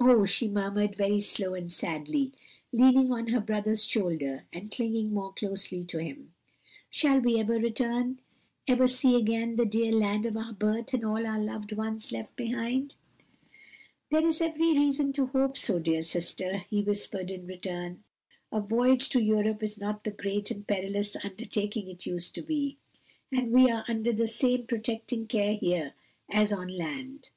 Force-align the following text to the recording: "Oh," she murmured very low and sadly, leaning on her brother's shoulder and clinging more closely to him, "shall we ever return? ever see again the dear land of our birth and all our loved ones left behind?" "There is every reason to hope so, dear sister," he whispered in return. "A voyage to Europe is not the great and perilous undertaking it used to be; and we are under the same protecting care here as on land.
"Oh," 0.00 0.24
she 0.26 0.48
murmured 0.48 0.96
very 0.96 1.20
low 1.38 1.54
and 1.54 1.70
sadly, 1.70 2.32
leaning 2.72 3.12
on 3.12 3.28
her 3.28 3.38
brother's 3.38 3.84
shoulder 3.86 4.42
and 4.52 4.72
clinging 4.72 5.14
more 5.14 5.32
closely 5.32 5.84
to 5.84 5.98
him, 5.98 6.32
"shall 6.90 7.20
we 7.20 7.38
ever 7.38 7.60
return? 7.60 8.18
ever 8.66 8.88
see 8.88 9.14
again 9.14 9.54
the 9.54 9.64
dear 9.64 9.92
land 9.92 10.26
of 10.26 10.36
our 10.36 10.52
birth 10.52 10.92
and 10.92 11.04
all 11.04 11.24
our 11.24 11.38
loved 11.38 11.70
ones 11.76 12.10
left 12.10 12.34
behind?" 12.34 12.96
"There 14.10 14.26
is 14.26 14.40
every 14.40 14.72
reason 14.72 15.12
to 15.12 15.26
hope 15.26 15.56
so, 15.56 15.78
dear 15.78 16.02
sister," 16.02 16.64
he 16.68 16.82
whispered 16.82 17.30
in 17.30 17.46
return. 17.46 18.02
"A 18.50 18.58
voyage 18.60 19.08
to 19.10 19.22
Europe 19.22 19.62
is 19.62 19.78
not 19.78 20.02
the 20.02 20.10
great 20.10 20.50
and 20.50 20.66
perilous 20.66 21.14
undertaking 21.22 21.88
it 21.88 22.04
used 22.04 22.34
to 22.34 22.42
be; 22.42 22.78
and 23.30 23.52
we 23.52 23.70
are 23.70 23.84
under 23.86 24.12
the 24.12 24.26
same 24.26 24.66
protecting 24.66 25.28
care 25.28 25.54
here 25.54 25.94
as 26.28 26.52
on 26.52 26.66
land. 26.66 27.28